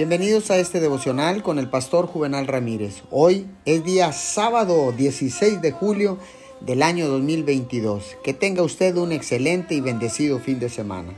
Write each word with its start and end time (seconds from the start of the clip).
Bienvenidos 0.00 0.50
a 0.50 0.56
este 0.56 0.80
devocional 0.80 1.42
con 1.42 1.58
el 1.58 1.68
pastor 1.68 2.06
Juvenal 2.06 2.46
Ramírez. 2.46 3.02
Hoy 3.10 3.46
es 3.66 3.84
día 3.84 4.12
sábado 4.12 4.92
16 4.92 5.60
de 5.60 5.72
julio 5.72 6.16
del 6.62 6.82
año 6.82 7.06
2022. 7.06 8.16
Que 8.24 8.32
tenga 8.32 8.62
usted 8.62 8.96
un 8.96 9.12
excelente 9.12 9.74
y 9.74 9.82
bendecido 9.82 10.38
fin 10.38 10.58
de 10.58 10.70
semana. 10.70 11.12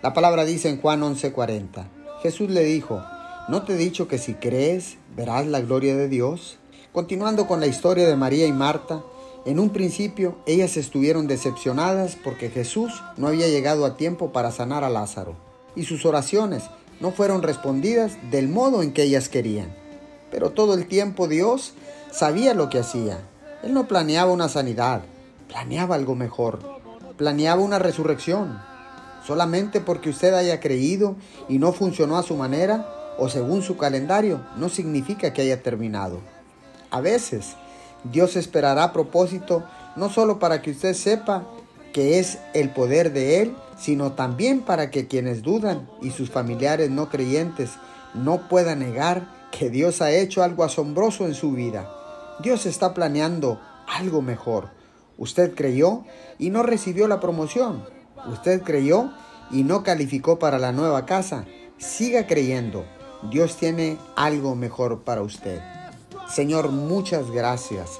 La 0.00 0.14
palabra 0.14 0.44
dice 0.44 0.68
en 0.68 0.80
Juan 0.80 1.00
11:40. 1.02 1.88
Jesús 2.22 2.50
le 2.50 2.62
dijo, 2.62 3.02
¿no 3.48 3.64
te 3.64 3.72
he 3.72 3.76
dicho 3.76 4.06
que 4.06 4.18
si 4.18 4.34
crees 4.34 4.98
verás 5.16 5.48
la 5.48 5.60
gloria 5.60 5.96
de 5.96 6.08
Dios? 6.08 6.60
Continuando 6.92 7.48
con 7.48 7.58
la 7.58 7.66
historia 7.66 8.06
de 8.06 8.14
María 8.14 8.46
y 8.46 8.52
Marta, 8.52 9.02
en 9.44 9.58
un 9.58 9.70
principio 9.70 10.38
ellas 10.46 10.76
estuvieron 10.76 11.26
decepcionadas 11.26 12.14
porque 12.14 12.48
Jesús 12.48 12.92
no 13.16 13.26
había 13.26 13.48
llegado 13.48 13.84
a 13.84 13.96
tiempo 13.96 14.30
para 14.30 14.52
sanar 14.52 14.84
a 14.84 14.88
Lázaro 14.88 15.34
y 15.74 15.82
sus 15.82 16.06
oraciones 16.06 16.62
no 17.00 17.10
fueron 17.10 17.42
respondidas 17.42 18.16
del 18.30 18.48
modo 18.48 18.82
en 18.82 18.92
que 18.92 19.02
ellas 19.02 19.28
querían. 19.28 19.74
Pero 20.30 20.50
todo 20.50 20.74
el 20.74 20.86
tiempo 20.86 21.26
Dios 21.26 21.72
sabía 22.12 22.54
lo 22.54 22.68
que 22.70 22.78
hacía. 22.78 23.18
Él 23.62 23.74
no 23.74 23.88
planeaba 23.88 24.30
una 24.32 24.48
sanidad, 24.48 25.02
planeaba 25.48 25.96
algo 25.96 26.14
mejor, 26.14 26.60
planeaba 27.16 27.60
una 27.60 27.78
resurrección. 27.78 28.60
Solamente 29.26 29.80
porque 29.80 30.10
usted 30.10 30.34
haya 30.34 30.60
creído 30.60 31.16
y 31.48 31.58
no 31.58 31.72
funcionó 31.72 32.16
a 32.16 32.22
su 32.22 32.36
manera 32.36 32.86
o 33.18 33.28
según 33.28 33.62
su 33.62 33.76
calendario, 33.76 34.40
no 34.56 34.68
significa 34.68 35.32
que 35.32 35.42
haya 35.42 35.62
terminado. 35.62 36.20
A 36.90 37.00
veces, 37.00 37.54
Dios 38.04 38.36
esperará 38.36 38.84
a 38.84 38.92
propósito 38.92 39.62
no 39.96 40.08
solo 40.08 40.38
para 40.38 40.62
que 40.62 40.70
usted 40.70 40.94
sepa 40.94 41.44
que 41.92 42.18
es 42.18 42.38
el 42.54 42.70
poder 42.70 43.12
de 43.12 43.42
Él, 43.42 43.56
sino 43.80 44.12
también 44.12 44.60
para 44.60 44.90
que 44.90 45.08
quienes 45.08 45.42
dudan 45.42 45.88
y 46.02 46.10
sus 46.10 46.30
familiares 46.30 46.90
no 46.90 47.08
creyentes 47.08 47.70
no 48.12 48.48
puedan 48.48 48.80
negar 48.80 49.48
que 49.50 49.70
Dios 49.70 50.02
ha 50.02 50.12
hecho 50.12 50.42
algo 50.42 50.64
asombroso 50.64 51.24
en 51.26 51.34
su 51.34 51.52
vida. 51.52 51.90
Dios 52.42 52.66
está 52.66 52.92
planeando 52.92 53.58
algo 53.88 54.20
mejor. 54.20 54.68
Usted 55.16 55.54
creyó 55.54 56.04
y 56.38 56.50
no 56.50 56.62
recibió 56.62 57.08
la 57.08 57.20
promoción. 57.20 57.84
Usted 58.30 58.62
creyó 58.62 59.10
y 59.50 59.64
no 59.64 59.82
calificó 59.82 60.38
para 60.38 60.58
la 60.58 60.72
nueva 60.72 61.06
casa. 61.06 61.46
Siga 61.78 62.26
creyendo. 62.26 62.84
Dios 63.30 63.56
tiene 63.56 63.96
algo 64.14 64.54
mejor 64.56 65.04
para 65.04 65.22
usted. 65.22 65.60
Señor, 66.28 66.70
muchas 66.70 67.30
gracias, 67.30 67.98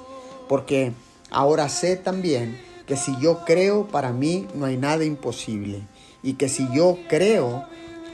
porque 0.48 0.92
ahora 1.30 1.68
sé 1.68 1.96
también 1.96 2.69
que 2.90 2.96
si 2.96 3.16
yo 3.20 3.44
creo, 3.44 3.86
para 3.86 4.12
mí 4.12 4.48
no 4.56 4.66
hay 4.66 4.76
nada 4.76 5.04
imposible. 5.04 5.86
Y 6.24 6.32
que 6.32 6.48
si 6.48 6.66
yo 6.74 6.98
creo, 7.08 7.64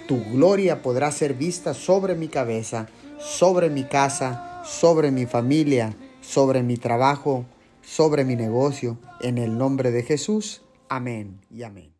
tu 0.06 0.22
gloria 0.22 0.82
podrá 0.82 1.10
ser 1.12 1.32
vista 1.32 1.72
sobre 1.72 2.14
mi 2.14 2.28
cabeza, 2.28 2.86
sobre 3.18 3.70
mi 3.70 3.84
casa, 3.84 4.62
sobre 4.66 5.10
mi 5.10 5.24
familia, 5.24 5.96
sobre 6.20 6.62
mi 6.62 6.76
trabajo, 6.76 7.46
sobre 7.80 8.26
mi 8.26 8.36
negocio. 8.36 8.98
En 9.22 9.38
el 9.38 9.56
nombre 9.56 9.92
de 9.92 10.02
Jesús. 10.02 10.60
Amén 10.90 11.40
y 11.50 11.62
amén. 11.62 11.95